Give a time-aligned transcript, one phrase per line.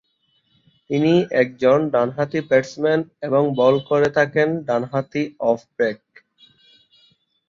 [0.89, 5.99] তিনি একজন ডান-হাতি ব্যাটসম্যান এবং বল করে থাকেন ডান-হাতি অফ-ব্রেক।